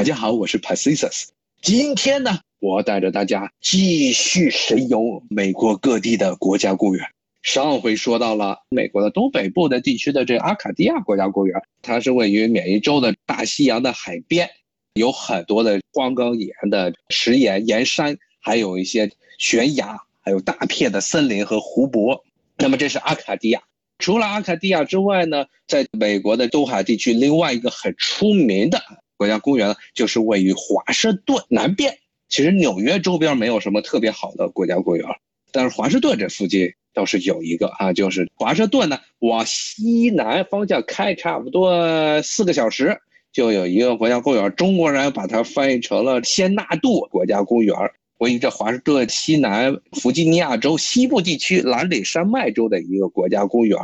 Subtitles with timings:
[0.00, 1.26] 大家好，我是 Pacisus。
[1.60, 7.06] 今天呢，我带着大家继续神游美国各地的国家公园。
[7.42, 14.48] 上回说到了美国的东北部的地区的这阿卡迪亚国家公园，它是位于缅因州的大西洋的海边，
[14.94, 22.24] 有很多的荒冈野的石岩岩山，还有一些悬崖，还有大片的森林和湖泊。
[22.56, 23.60] 那么这是阿卡迪亚。
[23.98, 28.82] 除了阿卡迪亚之外呢，在美国的东海地区，另外一个很出名的
[29.20, 31.94] 国家公园呢，就是位于华盛顿南边。
[32.30, 35.06] 其实纽约周边没有什么特别好的国家公园，
[35.52, 42.98] 但是华盛顿这附近倒是有一个啊，就是华盛顿呢，往西南方向开差不多四个小时，
[43.30, 47.76] 就有一个国家公园，中国人把它翻译成了仙纳度国家公园。
[48.20, 53.78] 位于这华盛顿西南弗吉尼亚州西部地区蓝岭山脉州的一个国家公园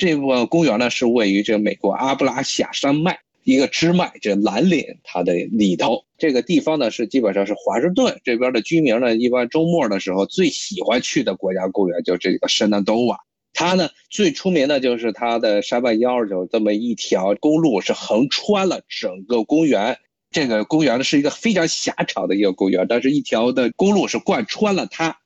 [0.00, 6.04] 这个公园呢是位于这美国阿布拉夏山脉一个支脉，这蓝岭它的里头。
[6.18, 13.18] 这个地方呢是基本上是华盛顿这边的居民呢，一般周末的时候最喜欢去的国家公园，就这个圣纳多瓦。
[13.54, 19.96] 它呢最出名的就是它的山脉腰有这么一条公路，是横穿了整个公园。
[20.30, 25.16] 这个公园呢是一个非常狭长的一个公园，但是一条的公路是贯穿了它，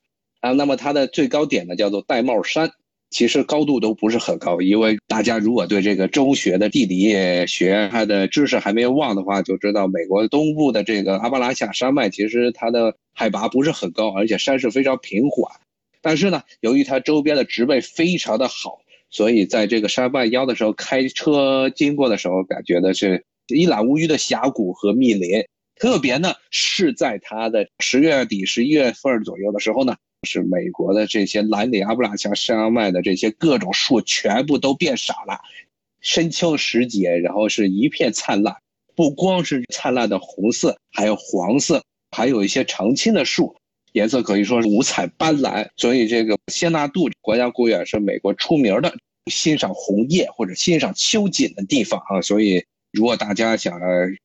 [0.41, 2.71] 啊，那么它的最高点呢叫做玳瑁山，
[3.13, 15.61] 其实高度都不是很高，因为大家如果对这个中学的地理学它的知识还没有忘的话，就知道美国东部的这个阿巴拉夏山脉其实它的海拔不是很高，而且山势非常平缓，
[16.01, 23.25] 但是呢，由于它周边的植被非常的好，所以在这个山脉腰的时候开车经过的时候，感觉的是。
[23.49, 35.41] 一览无余的峡谷和密林，特别呢是在它的十月底、十一月份左右的时候呢，是美国的这些蓝岭阿布拉恰山脉的这些各种树全部都变傻了，
[36.01, 38.57] 深秋时节，然后是一片灿烂，
[38.95, 43.55] 不光是灿烂的红色，还有黄色，还有一些常青的树，
[43.93, 45.69] 颜色可以说是五彩斑斓。
[45.77, 48.95] 所以这个仙纳度国家公园是美国出名的
[49.31, 52.65] 欣赏红叶或者欣赏秋景的地方啊，所以。
[52.95, 53.81] 如果大家想，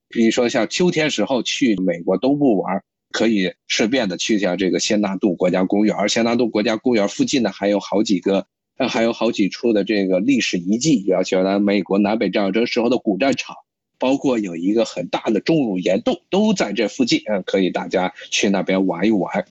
[0.10, 5.96] 比如说像秋天时候去美国东部玩，可以顺便的去一下这个仙纳度国家公园。
[5.96, 8.46] 而仙纳度国家公园附近呢，还有好几个，
[8.90, 13.56] 还有好几处的这个历史遗迹，比如说美国南北战争时候的古战场，
[13.98, 19.46] 包括有一个很大的钟乳岩洞，都在这附近，嗯，可以大家去那边玩一玩。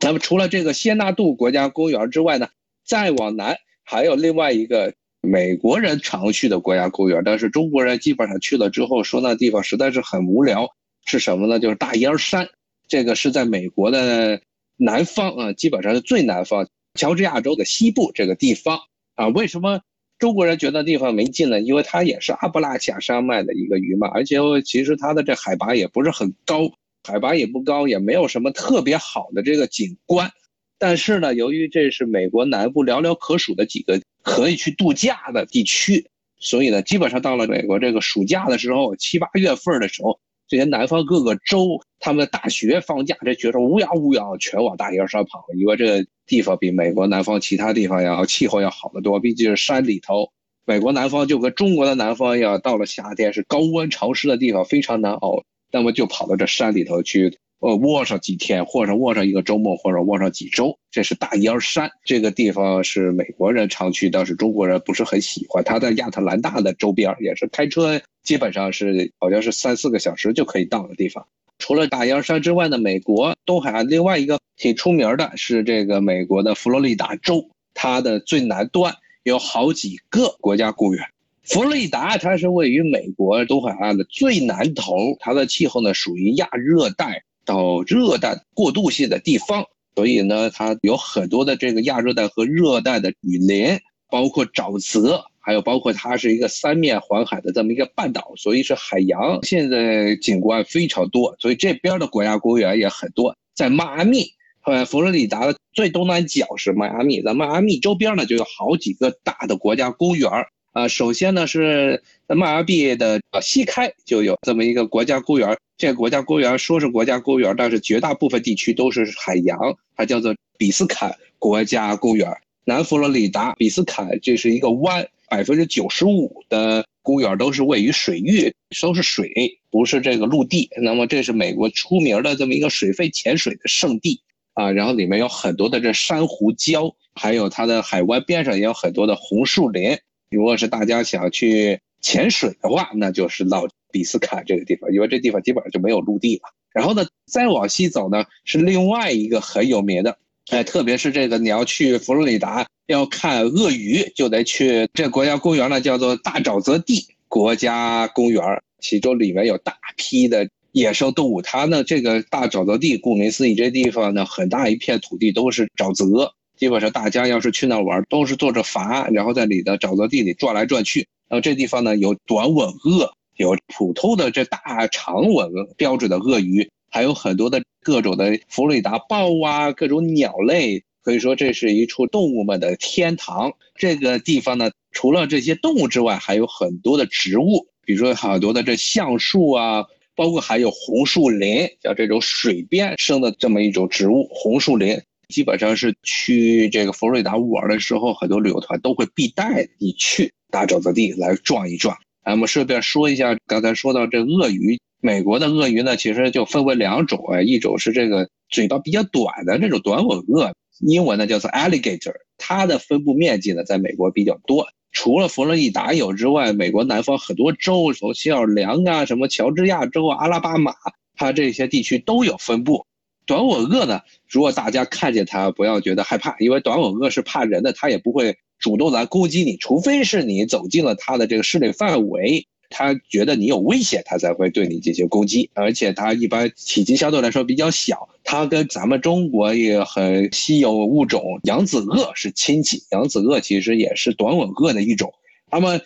[0.00, 2.48] 那么除了这个仙纳度国家公园之外呢，
[2.84, 4.94] 再往南还有另外一个。
[5.22, 10.66] 美国人常去的国家公园，但是中国人基本上去了之后说那地方实在是很无聊，
[11.04, 11.60] 是什么呢？
[11.60, 12.48] 就是大烟山，
[12.90, 14.42] 这个是在美国的
[14.76, 16.68] 南方啊，基本上是最南方，
[16.98, 18.78] 乔治亚州的西部这个地方
[19.14, 19.28] 啊。
[19.28, 19.80] 为什么
[20.18, 21.58] 中国人觉得地方没劲呢？
[21.62, 26.70] 因为它也是阿布拉恰山脉的一个余嘛，而且其实它的这海拔也不是很高，
[27.08, 30.30] 海拔也不高，也没有什么特别好的这个景观。
[30.78, 33.98] 但是呢，由于这是美国南部寥寥可数的几个。
[34.22, 36.06] 可以去度假的地区，
[36.38, 50.32] 所以呢，基本上到了美国这个暑假的时候，七八月份的时候，这些南方各个州他们的大学放假，这学生乌泱乌泱全往大学山跑，因为这个地方比美国南方其他地方要气候要好得多，毕竟是山里头。
[50.66, 57.38] 美国南方就跟中国的南方一样，到了夏天是高温潮湿的地方，非常难熬，那么就跑到这山里头去。
[57.60, 65.62] 呃，卧上几天，或者卧上一个周末，或者卧上几周，这是大烟山这个地方是美国人常去，但是中国人不是很喜欢。
[65.62, 71.26] 它在亚特兰大的周边，也是开车基本上是好像是三四个小时就可以到的地方。
[71.58, 78.94] 除了大烟山之外呢，美国东海岸另外一个挺出名的是这个美国的佛罗里达州，它的最南端
[79.24, 81.04] 有好几个国家公园。
[81.42, 87.22] 佛罗里达它是位于美国东海岸的最南头，它的气候呢属于亚热带。
[87.44, 89.64] 到热带过渡性的地方，
[89.94, 93.78] 所以呢，它有很多的这个亚热带和热带的雨林，
[94.10, 103.36] 包括沼泽，还有包括它是一个三面环海的这么一个半岛，所以是海洋现在景观非常多，所以这边的国家公园也很多。
[103.54, 104.24] 在迈阿密，
[104.64, 110.30] 呃，佛罗里达的最东南角是迈阿密，在迈阿密周边呢就有好几个大的国家公园。
[110.72, 115.56] 啊，首先呢是在迈阿密的西开就有这么一个国家公园。
[115.76, 119.58] 这个国家公园说是国家公园，但是绝大部分地区都是海洋，
[119.96, 122.30] 它叫做比斯坎国家公园。
[122.64, 130.68] 南佛罗里达比斯坎这是一个湾，百分之九十五的公园都是位于水域，都是水，不是这个陆地。
[130.82, 134.20] 那么这是美国出名的这么一个水肺潜水的圣地
[134.54, 134.70] 啊。
[134.70, 139.98] 然后里面有很多的这珊瑚礁，还有它的海湾边上也有很多的红树林。
[140.30, 146.42] 如果是大家想去潜水的话，那就是到比斯卡这个地方，因为这地方基本上就没有陆地了。
[146.72, 150.16] 然后呢，再往西走呢，是另外一个很有名的，
[150.50, 158.42] 哎，特别是这个你要去佛罗里达要看鳄鱼，就得去这国家公园呢，叫做大沼泽地国家公园，
[158.78, 161.42] 其中里面有大批的野生动物。
[161.42, 171.08] 它呢，这个大沼泽地，顾名思义，这地方呢，很大一片土地都是沼泽，基本上大家要是去那玩，都是坐着筏，然后在里的沼泽地里转来转去。
[171.26, 173.10] 然后这地方呢，有短吻鳄。
[173.36, 183.50] 有普通的这大长吻标准的鳄鱼，还有很多的各种的佛罗里达豹啊，各种鸟类，可以说这是一处动物们的天堂。
[183.74, 201.96] 这个地方呢，除了这些动物之外，还有很多的植物，比如说好多的这橡树啊，包括还有红树林，像这种水边生的这么一种植物，红树林基本上是去这个佛罗里达玩的时候，很多旅游团都会必带你去大沼泽地来转一转。
[202.22, 220.74] 咱们顺便说一下，刚才说到这鳄鱼，美国的鳄鱼呢，其实就分为两种啊，一种是这个嘴巴比较短的这种短吻鳄，英文呢叫做 alligator，它的分布面积呢在美国比较多，除了佛罗里达有之外，美国南方很多州，从西奥尔良啊，什么乔治亚州啊，阿拉巴马，
[221.16, 222.86] 它这些地区都有分布。
[223.26, 228.36] 短吻鳄呢，如果大家看见它，不要觉得害怕，因为短吻鳄是怕人的，它也不会。
[228.60, 235.48] 主动来攻击你，除非是你走进了它的这个势力范围，它觉得你有危险，它才会对你进行攻击。
[235.54, 242.82] 而且它一般体积相对来说比较小，它跟咱们中国也很稀有物种扬子鳄是亲戚。
[242.90, 245.10] 扬子鳄其实也是短吻鳄的一种。
[245.50, 245.80] 那么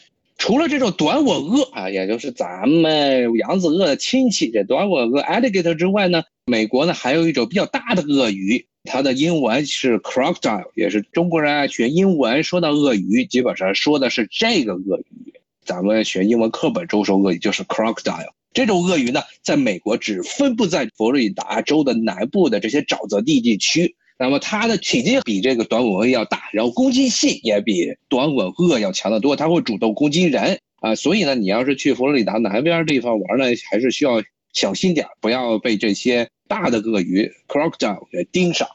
[0.46, 8.66] 除了这种短吻鳄啊，也就是咱们扬子鳄的亲戚这短吻鳄 alligator 之外呢，美国呢还有一种比较大的鳄鱼。
[8.84, 15.32] 它的英文是 crocodile，也是中国人爱学英文，说到鳄鱼，基本上说的是这个鳄鱼。
[15.64, 18.34] 咱们学英文课本中说鳄鱼就是 crocodile。
[18.52, 23.96] 这种鳄鱼呢，在美国只分布在佛罗里达州的南部的这些沼泽地地区。
[24.18, 30.94] 那么它的体积比这个短吻鳄要大，然后攻击性也比短吻鳄要强得多，它会主动攻击人啊。
[30.94, 34.22] 所以呢，你要是去佛罗里达南边地方玩呢，还是需要
[34.52, 36.28] 小心点，不要被这些。
[36.46, 38.68] 大的鳄鱼 crocodile 给盯上。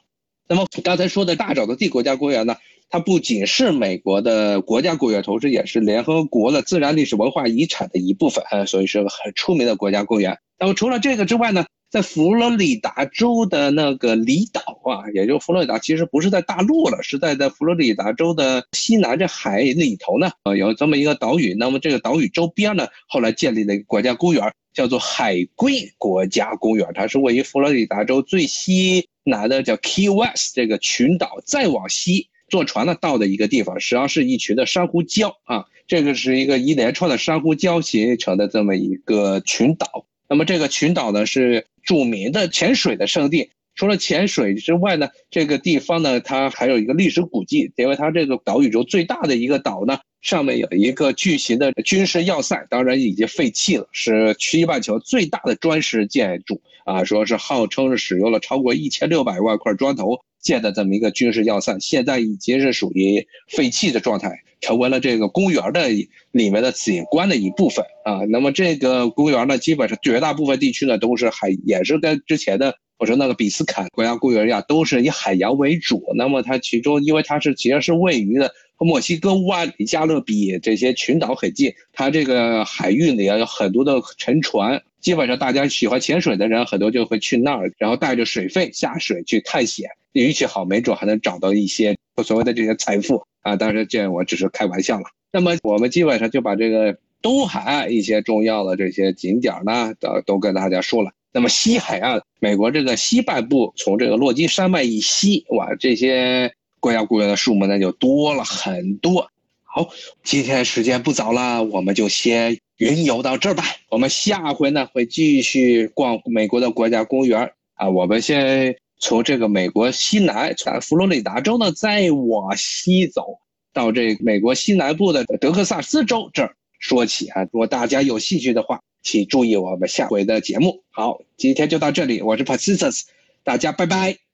[0.47, 2.57] 那么刚才说的大沼泽地国家公园呢，
[2.89, 10.39] 它不仅是美国的国家公园，同时也是联合国的自然历史文化遗产的一部分，所以是个很出名的国家公园。
[10.57, 21.55] 那么除了这个之外呢，在佛罗里达州的那个离岛啊，也就佛罗里达其实不是在大陆了，是在在佛罗里达州的西南这海里头呢，呃，有这么一个岛屿。
[21.55, 24.51] 那么这个岛屿周边呢，后来建立了一个国家公园。
[24.71, 40.05] 叫做海龟国家公园，它是位于佛罗里达州最西南的叫 Key West 这个群岛，再往西坐船呢到的一个地方，实际上是一群的珊瑚礁啊，这个是一个一连串的珊瑚礁形成的这么一个群岛。
[40.29, 43.49] 那么这个群岛呢是著名的潜水的圣地。
[43.75, 65.89] 除了潜水之外呢，这个地方呢，它还有一个历史古迹，因为它这个岛屿中最大的一个岛呢，上面有一个巨型的军事要塞，当然已经废弃了，是西半球最大的砖石建筑啊，说是号称是使用了超过一千六百万块砖头建的这么一个军事要塞，现在已经是属于废弃的状态，成为了这个公园的
[66.31, 68.25] 里面的景观的一部分啊。
[68.29, 72.75] 那么这个公园呢，基本上绝大部分地区呢都是海，也是跟之前的。
[72.97, 76.03] 我说那个比斯坎国家公园呀，都是以海洋为主。
[76.17, 93.55] 那么它其中，因为它是其实是位于的墨西哥湾离加勒比这些群岛很近，它这个海域里啊有很多的沉船，基本上大家喜欢潜水的人很多就会去那儿，然后带着水费下水去探险，运气好没准还能找到一些所谓的这些财富啊。
[93.55, 95.05] 当然这我只是开玩笑了。
[95.31, 101.11] 那么我们基本上就把这个东海岸一些重要的这些景点呢，都都跟大家说了。
[101.31, 109.29] 那么西海岸，美国这个西半部，从这个落基山脉以西，哇，这些国家公园的数目那就多了很多。
[109.63, 109.87] 好，
[110.23, 113.63] 今天时间不早了，我们就先云游到这儿吧。
[113.89, 117.87] 我们下回呢会继续逛美国的国家公园啊。
[117.87, 123.39] 我们先从这个美国西南，从佛罗里达州呢，再往西走
[123.73, 127.43] 到这美国西南部的德克萨斯州这儿说起啊。
[127.51, 128.79] 如果大家有兴趣的话。
[129.01, 130.83] 请注意我们下回的节目。
[130.91, 133.05] 好，今天就到这里，我是 p a t i c i s
[133.45, 134.28] 大家拜拜。